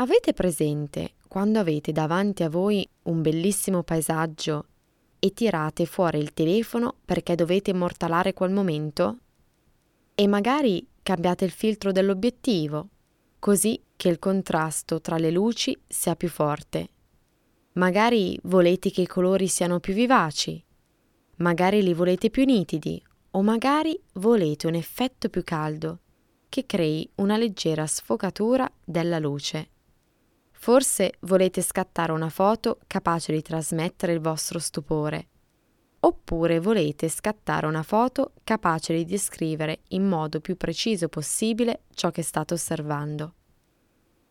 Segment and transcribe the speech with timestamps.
[0.00, 4.64] Avete presente quando avete davanti a voi un bellissimo paesaggio
[5.18, 9.18] e tirate fuori il telefono perché dovete immortalare quel momento?
[10.14, 12.88] E magari cambiate il filtro dell'obiettivo,
[13.38, 16.88] così che il contrasto tra le luci sia più forte.
[17.72, 20.64] Magari volete che i colori siano più vivaci,
[21.36, 25.98] magari li volete più nitidi o magari volete un effetto più caldo
[26.48, 29.68] che crei una leggera sfocatura della luce.
[30.62, 35.28] Forse volete scattare una foto capace di trasmettere il vostro stupore,
[36.00, 42.20] oppure volete scattare una foto capace di descrivere in modo più preciso possibile ciò che
[42.20, 43.34] state osservando.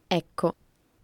[0.06, 0.54] Ecco,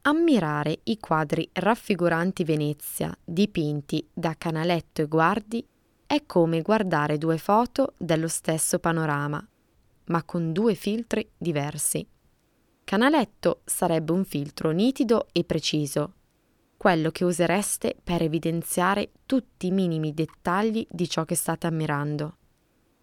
[0.01, 5.67] ammirare i quadri raffiguranti Venezia dipinti da Canaletto e Guardi
[6.05, 9.43] è come guardare due foto dello stesso panorama,
[10.05, 12.07] ma con due filtri diversi.
[12.85, 16.13] Canaletto sarebbe un filtro nitido e preciso,
[16.77, 22.37] quello che usereste per evidenziare tutti i minimi dettagli di ciò che state ammirando.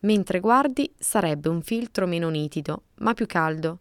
[0.02, 3.80] Mentre guardi sarebbe un filtro meno nitido, ma più caldo,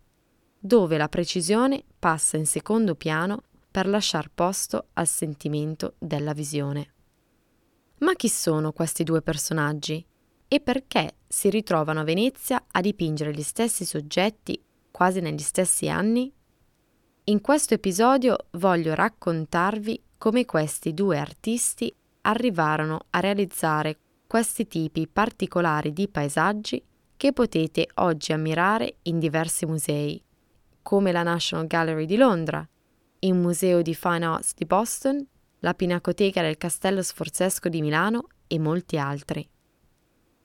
[0.58, 6.94] dove la precisione passa in secondo piano per lasciar posto al sentimento della visione.
[8.00, 10.04] Ma chi sono questi due personaggi?
[10.48, 14.60] E perché si ritrovano a Venezia a dipingere gli stessi soggetti
[15.02, 16.32] quasi negli stessi anni?
[17.24, 25.92] In questo episodio voglio raccontarvi come questi due artisti arrivarono a realizzare questi tipi particolari
[25.92, 26.86] di paesaggi
[27.18, 30.24] che potete oggi ammirare in diversi musei,
[30.84, 32.64] come la National Gallery di Londra,
[33.22, 35.28] il Museo di Fine Arts di Boston,
[35.62, 39.50] la Pinacoteca del Castello Sforzesco di Milano e molti altri.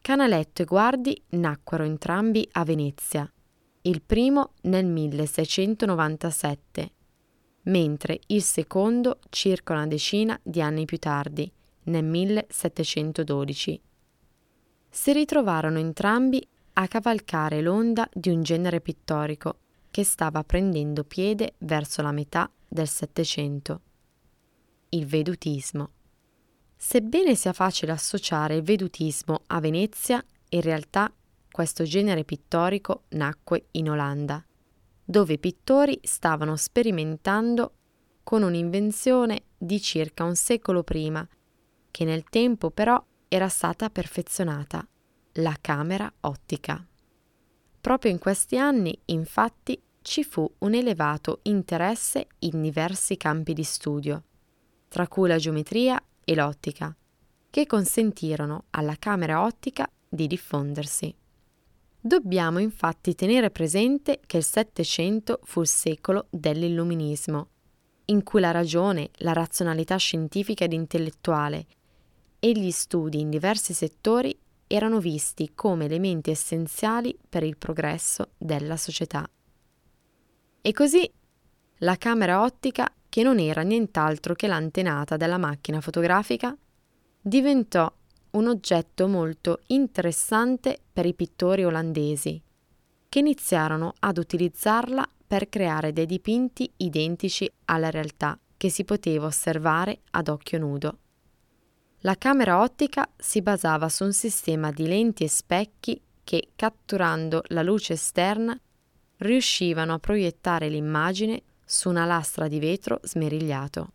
[0.01, 3.31] Canaletto e Guardi nacquero entrambi a Venezia
[3.87, 6.91] il primo nel 1697,
[7.63, 11.51] mentre il secondo circa una decina di anni più tardi,
[11.85, 13.81] nel 1712.
[14.91, 19.59] Si ritrovarono entrambi a cavalcare l'onda di un genere pittorico
[19.91, 23.81] che stava prendendo piede verso la metà del Settecento.
[24.91, 25.91] Il vedutismo.
[26.77, 31.11] Sebbene sia facile associare il vedutismo a Venezia, in realtà
[31.57, 34.45] questo genere pittorico nacque in Olanda,
[35.03, 37.73] dove i pittori stavano sperimentando
[38.23, 41.27] con un'invenzione di circa un secolo prima,
[41.91, 44.87] che nel tempo però era stata perfezionata,
[45.37, 46.87] la camera ottica.
[47.81, 54.25] Proprio in questi anni, infatti, ci fu un elevato interesse in diversi campi di studio,
[54.89, 56.95] tra cui la geometria e l'ottica,
[57.49, 61.25] che consentirono alla camera ottica di diffondersi.
[62.07, 67.49] Dobbiamo infatti tenere presente che il Settecento fu il secolo dell'illuminismo,
[68.05, 71.67] in cui la ragione, la razionalità scientifica ed intellettuale
[72.39, 78.77] e gli studi in diversi settori erano visti come elementi essenziali per il progresso della
[78.77, 79.29] società.
[80.63, 81.11] E così
[81.79, 86.57] la camera ottica, che non era nient'altro che l'antenata della macchina fotografica,
[87.21, 87.93] diventò
[88.37, 92.41] un oggetto molto interessante per i pittori olandesi,
[93.09, 100.01] che iniziarono ad utilizzarla per creare dei dipinti identici alla realtà che si poteva osservare
[100.11, 100.99] ad occhio nudo.
[102.01, 107.63] La camera ottica si basava su un sistema di lenti e specchi che, catturando la
[107.63, 108.59] luce esterna,
[109.19, 113.93] riuscivano a proiettare l'immagine su una lastra di vetro smerigliato.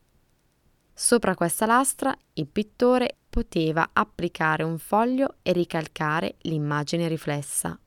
[1.11, 7.77] Sopra questa lastra il pittore poteva applicare un foglio e ricalcare l'immagine riflessa.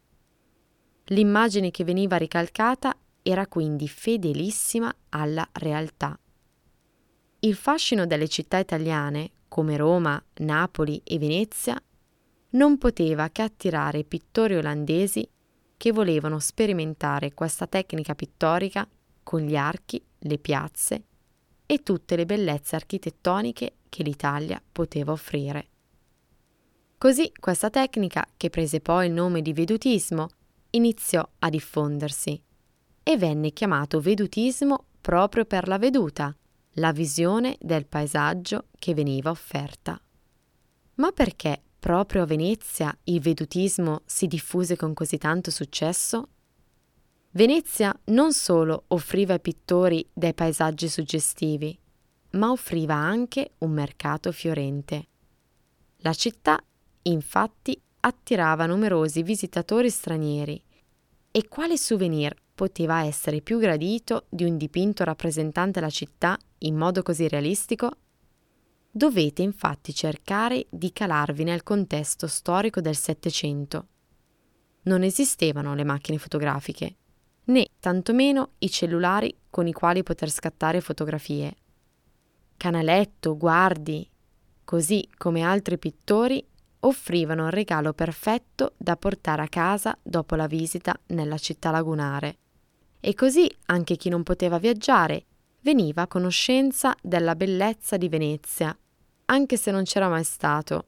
[1.05, 6.19] L'immagine che veniva ricalcata era quindi fedelissima alla realtà.
[7.39, 11.83] Il fascino delle città italiane, come Roma, Napoli e Venezia,
[12.51, 15.27] non poteva che attirare pittori olandesi
[15.79, 18.87] che volevano sperimentare questa tecnica pittorica
[19.23, 21.05] con gli archi, le piazze
[21.67, 25.69] e tutte le bellezze architettoniche che l'Italia poteva offrire.
[26.99, 30.29] Così questa tecnica, che prese poi il nome di vedutismo,
[30.71, 32.41] iniziò a diffondersi
[33.03, 36.35] e venne chiamato vedutismo proprio per la veduta,
[36.75, 40.01] la visione del paesaggio che veniva offerta.
[40.95, 46.29] Ma perché proprio a Venezia il vedutismo si diffuse con così tanto successo?
[47.37, 51.77] Venezia non solo offriva ai pittori dei paesaggi suggestivi,
[52.31, 55.09] ma offriva anche un mercato fiorente.
[55.99, 56.63] La città,
[57.03, 60.63] infatti, attirava numerosi visitatori stranieri.
[61.33, 67.03] E quale souvenir poteva essere più gradito di un dipinto rappresentante la città in modo
[67.03, 67.97] così realistico?
[68.89, 73.89] Dovete infatti cercare di calarvi nel contesto storico del Settecento.
[74.83, 76.99] Non esistevano le macchine fotografiche,
[77.45, 81.55] né tantomeno i cellulari con i quali poter scattare fotografie.
[82.57, 84.09] Canaletto, Guardi,
[84.65, 86.45] così come altri pittori,
[86.81, 92.39] offrivano il regalo perfetto da portare a casa dopo la visita nella città lagunare.
[93.01, 95.25] E così anche chi non poteva viaggiare
[95.61, 98.77] veniva a conoscenza della bellezza di Venezia
[99.27, 100.87] anche se non c'era mai stato,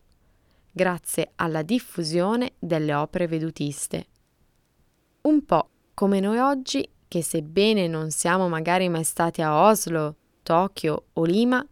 [0.71, 4.07] grazie alla diffusione delle opere vedutiste.
[5.23, 11.07] Un po' come noi oggi, che sebbene non siamo magari mai stati a Oslo, Tokyo
[11.15, 11.67] o Lima,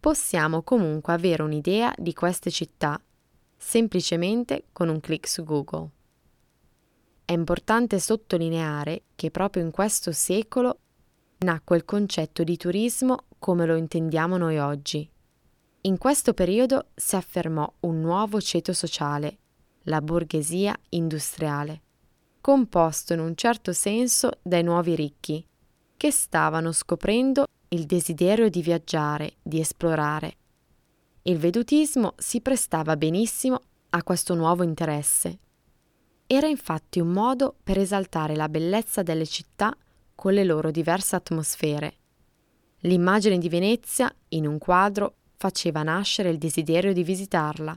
[0.00, 3.00] possiamo comunque avere un'idea di queste città
[3.56, 5.88] semplicemente con un clic su Google.
[7.24, 10.78] È importante sottolineare che proprio in questo secolo
[11.38, 15.08] nacque il concetto di turismo come lo intendiamo noi oggi.
[15.82, 19.38] In questo periodo si affermò un nuovo ceto sociale,
[19.82, 21.82] la borghesia industriale,
[22.40, 25.44] composto in un certo senso dai nuovi ricchi,
[25.96, 30.36] che stavano scoprendo il desiderio di viaggiare, di esplorare.
[31.22, 33.60] Il vedutismo si prestava benissimo
[33.90, 35.38] a questo nuovo interesse.
[36.26, 39.76] Era infatti un modo per esaltare la bellezza delle città
[40.14, 41.94] con le loro diverse atmosfere.
[42.80, 47.76] L'immagine di Venezia, in un quadro, faceva nascere il desiderio di visitarla,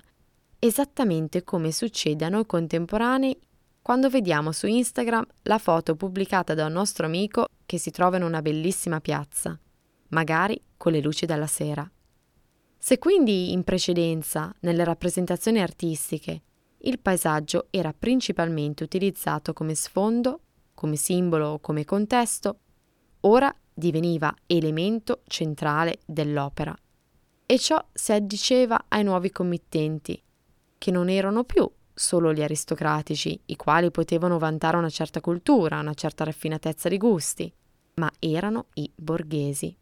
[0.60, 3.38] esattamente come succede a noi contemporanei
[3.83, 8.24] quando vediamo su Instagram la foto pubblicata da un nostro amico che si trova in
[8.24, 9.59] una bellissima piazza,
[10.07, 11.88] magari con le luci della sera.
[12.77, 16.41] Se quindi in precedenza, nelle rappresentazioni artistiche,
[16.77, 20.39] il paesaggio era principalmente utilizzato come sfondo,
[20.74, 22.59] come simbolo o come contesto,
[23.21, 26.74] ora diveniva elemento centrale dell'opera
[27.45, 30.21] e ciò si addiceva ai nuovi committenti,
[30.77, 35.94] che non erano più solo gli aristocratici, i quali potevano vantare una certa cultura, una
[35.94, 37.54] certa raffinatezza di gusti,
[37.95, 39.75] ma erano i borghesi.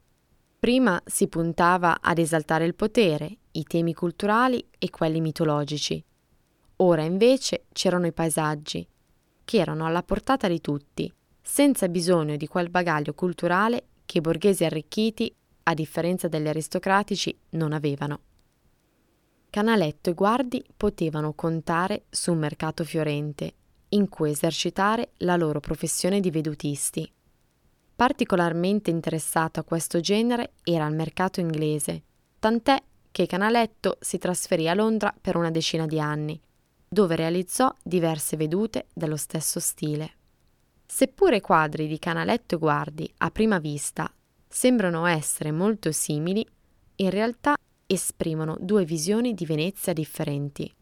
[0.60, 6.04] Prima si puntava ad esaltare il potere, i temi culturali e quelli mitologici.
[6.78, 8.88] Ora invece c'erano i paesaggi,
[9.44, 11.12] che erano alla portata di tutti,
[11.42, 15.34] senza bisogno di quel bagaglio culturale che i borghesi arricchiti
[15.64, 18.20] a differenza degli aristocratici, non avevano.
[19.52, 23.54] Canaletto e Guardi potevano contare su un mercato fiorente
[23.90, 27.12] in cui esercitare la loro professione di vedutisti.
[27.94, 32.04] Particolarmente interessato a questo genere era il mercato inglese,
[32.40, 32.82] tant'è
[33.12, 36.42] che Canaletto si trasferì a Londra per una decina di anni,
[36.88, 40.14] dove realizzò diverse vedute dello stesso stile.
[40.86, 44.10] Seppure i quadri di Canaletto e Guardi a prima vista
[44.48, 46.48] sembrano essere molto simili,
[46.96, 47.56] in realtà
[47.94, 50.74] esprimono due visioni di Venezia differenti.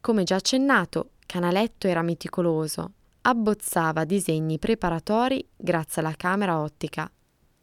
[0.00, 7.10] Come già accennato, Canaletto era meticoloso, abbozzava disegni preparatori grazie alla camera ottica,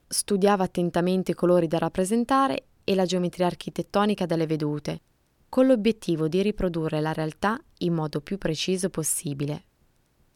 [0.07, 5.01] studiava attentamente i colori da rappresentare e la geometria architettonica delle vedute,
[5.49, 9.63] con l'obiettivo di riprodurre la realtà in modo più preciso possibile.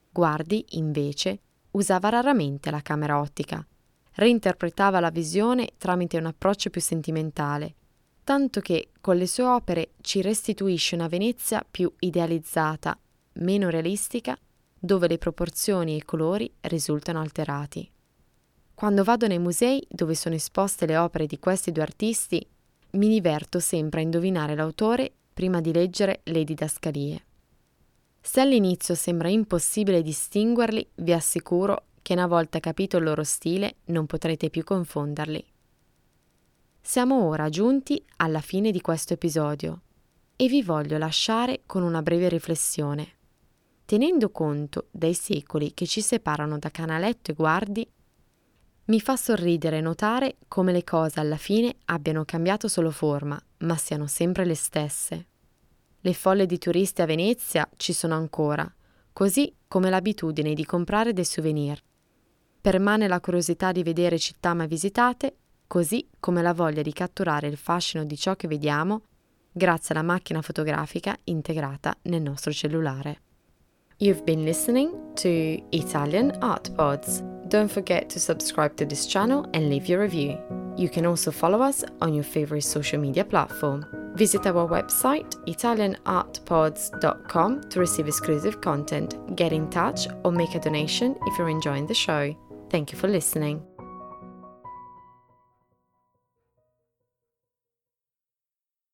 [0.10, 1.41] Guardi, invece,
[1.72, 3.63] usava raramente la camera ottica,
[4.13, 7.75] reinterpretava la visione tramite un approccio più sentimentale,
[8.29, 12.95] tanto che con le sue opere ci restituisce una Venezia più idealizzata,
[13.39, 14.38] meno realistica,
[14.77, 17.89] dove le proporzioni e i colori risultano alterati.
[18.75, 22.48] Quando vado nei musei dove sono esposte le opere di questi due artisti,
[22.91, 27.25] mi diverto sempre a indovinare l'autore prima di leggere le didascalie.
[28.21, 34.05] Se all'inizio sembra impossibile distinguerli, vi assicuro che una volta capito il loro stile non
[34.05, 35.43] potrete più confonderli.
[36.89, 39.81] Siamo ora giunti alla fine di questo episodio
[40.36, 43.17] e vi voglio lasciare con una breve riflessione.
[43.86, 47.88] Tenendo conto dei secoli che ci separano da Canaletto e Guardi,
[48.86, 54.08] mi fa sorridere notare come le cose alla fine abbiano cambiato solo forma, ma siano
[54.08, 55.27] sempre le stesse.
[56.00, 58.67] Le folle di turisti a Venezia ci sono ancora,
[59.13, 61.79] così come l'abitudine di comprare dei souvenir
[62.62, 65.36] Permane la curiosità di vedere città mai visitate,
[65.69, 69.03] così come la voglia di catturare il fascino di ciò che vediamo
[69.51, 73.19] grazie alla macchina fotografica integrata nel nostro cellulare.
[73.97, 75.27] You've been listening to
[75.69, 77.21] Italian Art Pods.
[77.45, 80.35] Don't forget to subscribe to this channel and leave your review.
[80.75, 83.85] You can also follow us on your favorite social media platform.
[84.15, 91.15] Visit our website italianartpods.com to receive exclusive content, get in touch, or make a donation
[91.27, 92.35] if you're enjoying the show.
[92.71, 93.61] Thank you for listening.